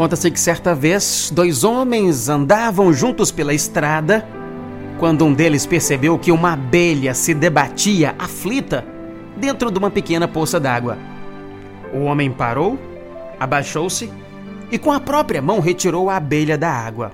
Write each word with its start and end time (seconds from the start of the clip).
Conta-se 0.00 0.30
que 0.30 0.40
certa 0.40 0.74
vez 0.74 1.30
dois 1.30 1.62
homens 1.62 2.30
andavam 2.30 2.90
juntos 2.90 3.30
pela 3.30 3.52
estrada 3.52 4.26
quando 4.98 5.26
um 5.26 5.34
deles 5.34 5.66
percebeu 5.66 6.18
que 6.18 6.32
uma 6.32 6.54
abelha 6.54 7.12
se 7.12 7.34
debatia 7.34 8.14
aflita 8.18 8.82
dentro 9.36 9.70
de 9.70 9.78
uma 9.78 9.90
pequena 9.90 10.26
poça 10.26 10.58
d'água. 10.58 10.96
O 11.92 12.04
homem 12.04 12.30
parou, 12.30 12.78
abaixou-se 13.38 14.10
e 14.72 14.78
com 14.78 14.90
a 14.90 14.98
própria 14.98 15.42
mão 15.42 15.60
retirou 15.60 16.08
a 16.08 16.16
abelha 16.16 16.56
da 16.56 16.70
água. 16.70 17.12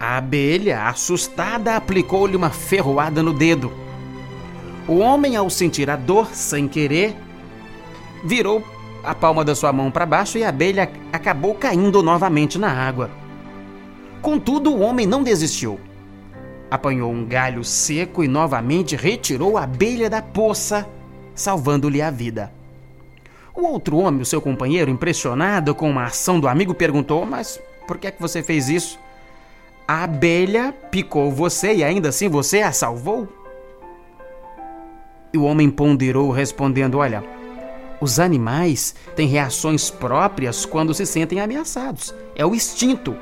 A 0.00 0.16
abelha, 0.16 0.88
assustada, 0.88 1.76
aplicou-lhe 1.76 2.34
uma 2.34 2.50
ferroada 2.50 3.22
no 3.22 3.32
dedo. 3.32 3.72
O 4.88 4.98
homem, 4.98 5.36
ao 5.36 5.48
sentir 5.48 5.88
a 5.88 5.94
dor, 5.94 6.34
sem 6.34 6.66
querer, 6.66 7.14
virou 8.24 8.60
a 9.02 9.14
palma 9.14 9.44
da 9.44 9.54
sua 9.54 9.72
mão 9.72 9.90
para 9.90 10.06
baixo 10.06 10.38
e 10.38 10.44
a 10.44 10.48
abelha 10.48 10.90
acabou 11.12 11.54
caindo 11.54 12.02
novamente 12.02 12.58
na 12.58 12.70
água. 12.70 13.10
Contudo, 14.20 14.72
o 14.72 14.80
homem 14.80 15.06
não 15.06 15.22
desistiu 15.22 15.78
apanhou 16.72 17.12
um 17.12 17.22
galho 17.22 17.62
seco 17.62 18.24
e 18.24 18.28
novamente 18.28 18.96
retirou 18.96 19.58
a 19.58 19.64
abelha 19.64 20.08
da 20.08 20.22
poça, 20.22 20.88
salvando-lhe 21.34 22.00
a 22.00 22.10
vida. 22.10 22.50
O 23.54 23.66
outro 23.66 23.98
homem, 23.98 24.22
o 24.22 24.24
seu 24.24 24.40
companheiro, 24.40 24.90
impressionado 24.90 25.74
com 25.74 25.98
a 25.98 26.04
ação 26.04 26.40
do 26.40 26.48
amigo, 26.48 26.72
perguntou: 26.72 27.26
Mas 27.26 27.60
por 27.86 27.98
que 27.98 28.06
é 28.06 28.10
que 28.10 28.22
você 28.22 28.42
fez 28.42 28.70
isso? 28.70 28.98
A 29.86 30.04
abelha 30.04 30.74
picou 30.90 31.30
você 31.30 31.74
e 31.74 31.84
ainda 31.84 32.08
assim 32.08 32.30
você 32.30 32.62
a 32.62 32.72
salvou? 32.72 33.28
E 35.30 35.36
o 35.36 35.44
homem 35.44 35.68
ponderou, 35.68 36.30
respondendo: 36.30 36.96
Olha, 36.96 37.22
os 38.02 38.18
animais 38.18 38.96
têm 39.14 39.28
reações 39.28 39.88
próprias 39.88 40.66
quando 40.66 40.92
se 40.92 41.06
sentem 41.06 41.40
ameaçados. 41.40 42.12
É 42.34 42.44
o 42.44 42.52
instinto. 42.52 43.16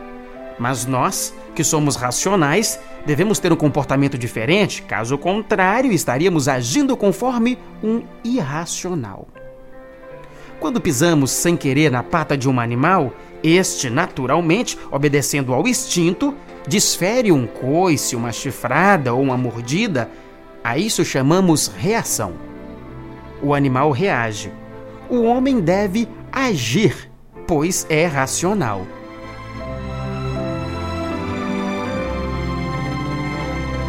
Mas 0.58 0.86
nós, 0.86 1.34
que 1.54 1.62
somos 1.62 1.96
racionais, 1.96 2.80
devemos 3.04 3.38
ter 3.38 3.52
um 3.52 3.56
comportamento 3.56 4.16
diferente, 4.16 4.80
caso 4.80 5.18
contrário, 5.18 5.92
estaríamos 5.92 6.48
agindo 6.48 6.96
conforme 6.96 7.58
um 7.84 8.02
irracional. 8.24 9.28
Quando 10.58 10.80
pisamos 10.80 11.30
sem 11.30 11.58
querer 11.58 11.90
na 11.90 12.02
pata 12.02 12.34
de 12.34 12.48
um 12.48 12.58
animal, 12.58 13.12
este, 13.42 13.90
naturalmente, 13.90 14.78
obedecendo 14.90 15.52
ao 15.52 15.68
instinto, 15.68 16.34
desfere 16.66 17.30
um 17.30 17.46
coice, 17.46 18.16
uma 18.16 18.32
chifrada 18.32 19.12
ou 19.12 19.20
uma 19.20 19.36
mordida. 19.36 20.10
A 20.64 20.78
isso 20.78 21.04
chamamos 21.04 21.68
reação. 21.68 22.32
O 23.42 23.54
animal 23.54 23.90
reage. 23.90 24.50
O 25.10 25.22
homem 25.22 25.58
deve 25.58 26.08
agir, 26.30 27.10
pois 27.44 27.84
é 27.90 28.06
racional. 28.06 28.86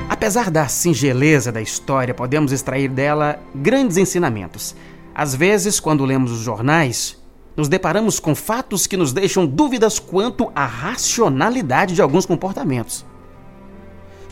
Apesar 0.10 0.50
da 0.50 0.68
singeleza 0.68 1.52
da 1.52 1.62
história, 1.62 2.12
podemos 2.12 2.52
extrair 2.52 2.90
dela 2.90 3.40
grandes 3.54 3.98
ensinamentos. 3.98 4.76
Às 5.14 5.36
vezes, 5.36 5.80
quando 5.80 6.06
lemos 6.06 6.32
os 6.32 6.40
jornais, 6.40 7.22
nos 7.56 7.68
deparamos 7.68 8.20
com 8.20 8.34
fatos 8.34 8.88
que 8.88 8.98
nos 8.98 9.14
deixam 9.14 9.46
dúvidas 9.46 10.00
quanto 10.00 10.52
à 10.56 10.66
racionalidade 10.66 11.94
de 11.94 12.02
alguns 12.02 12.26
comportamentos. 12.26 13.06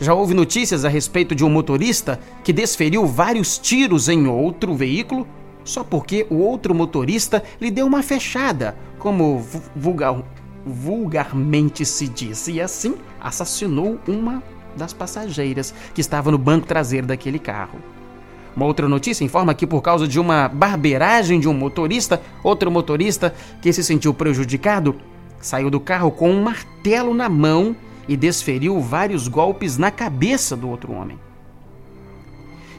Já 0.00 0.12
houve 0.12 0.34
notícias 0.34 0.84
a 0.84 0.88
respeito 0.88 1.36
de 1.36 1.44
um 1.44 1.50
motorista 1.50 2.18
que 2.42 2.52
desferiu 2.52 3.06
vários 3.06 3.58
tiros 3.58 4.08
em 4.08 4.26
outro 4.26 4.74
veículo 4.74 5.28
só 5.70 5.84
porque 5.84 6.26
o 6.28 6.36
outro 6.36 6.74
motorista 6.74 7.42
lhe 7.60 7.70
deu 7.70 7.86
uma 7.86 8.02
fechada, 8.02 8.76
como 8.98 9.44
vulgar, 9.74 10.22
vulgarmente 10.66 11.84
se 11.84 12.08
diz, 12.08 12.48
e 12.48 12.60
assim 12.60 12.96
assassinou 13.20 13.98
uma 14.06 14.42
das 14.76 14.92
passageiras 14.92 15.72
que 15.94 16.00
estava 16.00 16.30
no 16.30 16.38
banco 16.38 16.66
traseiro 16.66 17.06
daquele 17.06 17.38
carro. 17.38 17.78
Uma 18.54 18.66
outra 18.66 18.88
notícia 18.88 19.24
informa 19.24 19.54
que, 19.54 19.66
por 19.66 19.80
causa 19.80 20.08
de 20.08 20.18
uma 20.18 20.48
barbeiragem 20.48 21.38
de 21.38 21.48
um 21.48 21.54
motorista, 21.54 22.20
outro 22.42 22.70
motorista 22.70 23.32
que 23.62 23.72
se 23.72 23.84
sentiu 23.84 24.12
prejudicado 24.12 24.96
saiu 25.40 25.70
do 25.70 25.80
carro 25.80 26.10
com 26.10 26.30
um 26.30 26.42
martelo 26.42 27.14
na 27.14 27.28
mão 27.28 27.74
e 28.08 28.16
desferiu 28.16 28.80
vários 28.80 29.28
golpes 29.28 29.78
na 29.78 29.90
cabeça 29.90 30.56
do 30.56 30.68
outro 30.68 30.92
homem. 30.92 31.16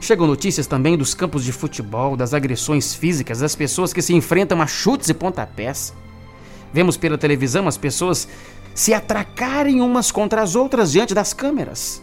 Chegam 0.02 0.26
notícias 0.26 0.66
também 0.66 0.98
dos 0.98 1.14
campos 1.14 1.44
de 1.44 1.52
futebol, 1.52 2.18
das 2.18 2.34
agressões 2.34 2.96
físicas, 2.96 3.38
das 3.38 3.56
pessoas 3.56 3.94
que 3.94 4.02
se 4.02 4.16
enfrentam 4.16 4.60
a 4.60 4.66
chutes 4.66 5.10
e 5.10 5.14
pontapés. 5.14 5.94
Vemos 6.74 6.98
pela 6.98 7.20
televisão 7.20 7.68
as 7.68 7.78
pessoas 7.78 8.28
se 8.74 8.96
atracarem 8.96 9.80
umas 9.80 10.12
contra 10.12 10.42
as 10.42 10.56
outras 10.56 10.92
diante 10.92 11.14
das 11.14 11.34
câmeras. 11.34 12.02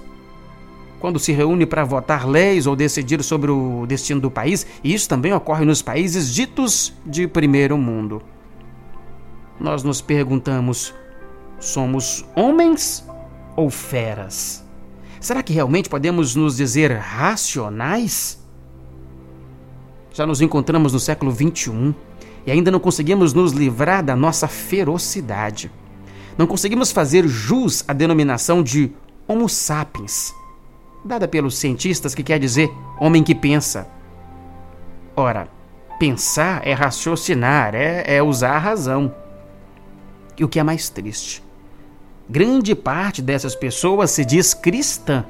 Quando 1.01 1.19
se 1.19 1.33
reúne 1.33 1.67
para 1.67 1.85
votar 1.85 2.25
leis 2.25 2.69
ou 2.69 2.77
decidir 2.77 3.21
sobre 3.25 3.51
o 3.51 3.85
destino 3.85 4.21
do 4.21 4.31
país, 4.31 4.65
e 4.85 4.95
isso 4.95 5.09
também 5.09 5.33
ocorre 5.33 5.65
nos 5.65 5.83
países 5.83 6.33
ditos 6.33 6.93
de 7.05 7.27
primeiro 7.27 7.77
mundo. 7.77 8.23
Nós 9.59 9.83
nos 9.83 10.01
perguntamos: 10.01 10.95
somos 11.59 12.25
homens 12.37 13.05
ou 13.57 13.69
feras? 13.69 14.68
Será 15.21 15.43
que 15.43 15.53
realmente 15.53 15.89
podemos 15.89 16.35
nos 16.35 16.57
dizer 16.57 16.93
racionais? 16.93 18.39
Já 20.13 20.27
nos 20.27 20.41
encontramos 20.41 20.93
no 20.93 21.01
século 21.01 21.31
21 21.31 21.95
e 22.47 22.51
ainda 22.51 22.71
não 22.71 22.81
conseguimos 22.81 23.33
nos 23.33 23.53
livrar 23.53 24.03
da 24.03 24.17
nossa 24.17 24.49
ferocidade 24.49 25.71
não 26.39 26.47
conseguimos 26.47 26.93
fazer 26.93 27.27
jus 27.27 27.85
à 27.89 27.93
denominação 27.93 28.63
de 28.63 28.93
Homo 29.27 29.49
sapiens, 29.49 30.33
dada 31.05 31.27
pelos 31.27 31.59
cientistas 31.59 32.15
que 32.15 32.23
quer 32.23 32.39
dizer 32.39 32.71
homem 33.01 33.25
que 33.25 33.35
pensa. 33.35 33.89
Ora, 35.17 35.49
pensar 35.99 36.65
é 36.65 36.73
raciocinar, 36.73 37.75
é, 37.75 38.05
é 38.07 38.23
usar 38.23 38.53
a 38.53 38.59
razão. 38.59 39.13
E 40.39 40.45
o 40.45 40.49
que 40.49 40.61
é 40.61 40.63
mais 40.63 40.89
triste? 40.89 41.43
Grande 42.29 42.75
parte 42.75 43.23
dessas 43.23 43.55
pessoas 43.55 44.11
se 44.11 44.25
diz 44.25 44.53
cristã. 44.55 45.25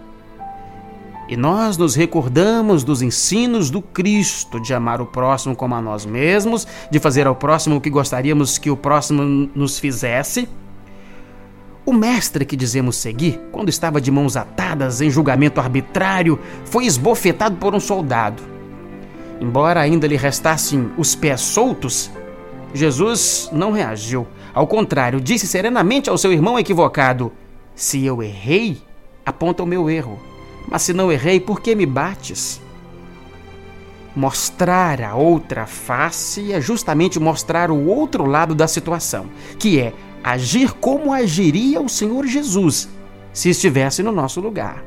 E 1.28 1.36
nós 1.36 1.76
nos 1.76 1.94
recordamos 1.94 2.82
dos 2.82 3.03
ensinos 3.03 3.70
do 3.70 3.82
Cristo 3.82 4.59
de 4.60 4.72
amar 4.72 5.00
o 5.00 5.06
próximo 5.06 5.54
como 5.54 5.75
a 5.75 5.82
nós 5.82 6.06
mesmos, 6.06 6.66
de 6.91 6.98
fazer 6.98 7.26
ao 7.26 7.34
próximo 7.34 7.76
o 7.76 7.81
que 7.81 7.91
gostaríamos 7.91 8.56
que 8.56 8.70
o 8.70 8.76
próximo 8.76 9.50
nos 9.54 9.78
fizesse 9.78 10.48
o 11.88 11.92
mestre 11.94 12.44
que 12.44 12.54
dizemos 12.54 12.97
seguir, 12.97 13.41
quando 13.50 13.70
estava 13.70 13.98
de 13.98 14.10
mãos 14.10 14.37
atadas 14.37 15.00
em 15.00 15.08
julgamento 15.08 15.58
arbitrário, 15.58 16.38
foi 16.66 16.84
esbofetado 16.84 17.56
por 17.56 17.75
um 17.75 17.81
soldado. 17.81 18.42
Embora 19.41 19.81
ainda 19.81 20.06
lhe 20.06 20.14
restassem 20.14 20.91
os 20.98 21.14
pés 21.14 21.41
soltos, 21.41 22.10
Jesus 22.75 23.48
não 23.54 23.72
reagiu. 23.72 24.26
Ao 24.53 24.66
contrário, 24.66 25.20
disse 25.20 25.47
serenamente 25.47 26.09
ao 26.10 26.19
seu 26.19 26.32
irmão 26.32 26.59
equivocado: 26.59 27.32
Se 27.75 28.04
eu 28.04 28.22
errei, 28.22 28.82
aponta 29.25 29.62
o 29.62 29.66
meu 29.66 29.88
erro. 29.88 30.19
Mas 30.69 30.82
se 30.82 30.92
não 30.92 31.10
errei, 31.10 31.41
por 31.41 31.60
que 31.60 31.75
me 31.75 31.86
bates? 31.86 32.60
Mostrar 34.14 35.00
a 35.00 35.14
outra 35.14 35.66
face 35.66 36.53
é 36.53 36.60
justamente 36.60 37.20
mostrar 37.20 37.70
o 37.70 37.87
outro 37.87 38.26
lado 38.26 38.54
da 38.54 38.66
situação, 38.66 39.26
que 39.58 39.78
é 39.78 39.94
agir 40.22 40.72
como 40.75 41.12
agiria 41.12 41.81
o 41.81 41.88
Senhor 41.88 42.26
Jesus 42.26 42.88
se 43.32 43.50
estivesse 43.50 44.03
no 44.03 44.10
nosso 44.10 44.41
lugar. 44.41 44.84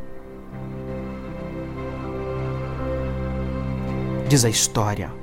Diz 4.27 4.43
a 4.45 4.49
história 4.49 5.20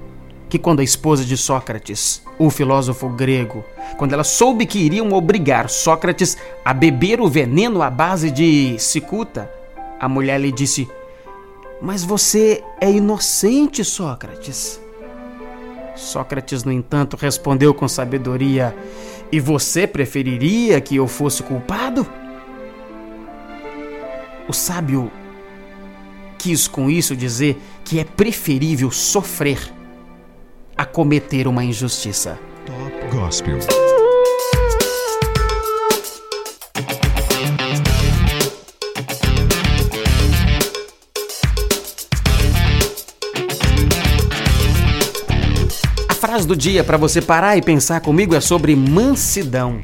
que 0.48 0.58
quando 0.58 0.80
a 0.80 0.84
esposa 0.84 1.24
de 1.24 1.36
Sócrates, 1.36 2.22
o 2.38 2.50
filósofo 2.50 3.08
grego, 3.08 3.64
quando 3.96 4.14
ela 4.14 4.24
soube 4.24 4.64
que 4.64 4.78
iriam 4.78 5.12
obrigar 5.12 5.68
Sócrates 5.68 6.36
a 6.64 6.72
beber 6.72 7.20
o 7.20 7.28
veneno 7.28 7.82
à 7.82 7.90
base 7.90 8.30
de 8.30 8.78
cicuta, 8.78 9.50
a 10.00 10.08
mulher 10.08 10.40
lhe 10.40 10.50
disse: 10.50 10.88
Mas 11.82 12.02
você 12.02 12.62
é 12.80 12.90
inocente, 12.90 13.84
Sócrates. 13.84 14.80
Sócrates, 15.94 16.64
no 16.64 16.72
entanto, 16.72 17.16
respondeu 17.16 17.74
com 17.74 17.86
sabedoria: 17.86 18.74
E 19.30 19.38
você 19.38 19.86
preferiria 19.86 20.80
que 20.80 20.96
eu 20.96 21.06
fosse 21.06 21.42
culpado? 21.42 22.06
O 24.48 24.52
sábio 24.52 25.10
quis 26.38 26.66
com 26.66 26.88
isso 26.88 27.14
dizer 27.14 27.60
que 27.84 27.98
é 27.98 28.04
preferível 28.04 28.90
sofrer 28.90 29.77
a 30.78 30.84
cometer 30.84 31.48
uma 31.48 31.64
injustiça. 31.64 32.38
Top 32.64 33.16
Gospel. 33.16 33.58
frase 46.20 46.46
do 46.46 46.56
dia 46.56 46.84
para 46.84 46.96
você 46.96 47.22
parar 47.22 47.56
e 47.56 47.62
pensar 47.62 48.00
comigo 48.00 48.34
é 48.34 48.40
sobre 48.40 48.76
mansidão. 48.76 49.82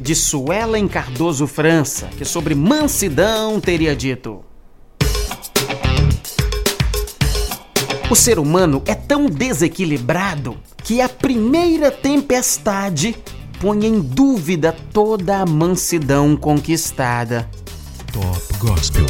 de 0.00 0.14
Suelen 0.16 0.88
Cardoso 0.88 1.46
França, 1.46 2.08
que 2.16 2.24
sobre 2.24 2.54
mansidão 2.54 3.60
teria 3.60 3.94
dito: 3.94 4.44
O 8.12 8.14
ser 8.14 8.38
humano 8.38 8.82
é 8.84 8.94
tão 8.94 9.24
desequilibrado 9.24 10.58
que 10.84 11.00
a 11.00 11.08
primeira 11.08 11.90
tempestade 11.90 13.16
põe 13.58 13.86
em 13.86 14.02
dúvida 14.02 14.76
toda 14.92 15.38
a 15.38 15.46
mansidão 15.46 16.36
conquistada. 16.36 17.48
Top 18.12 18.58
Gospel. 18.58 19.06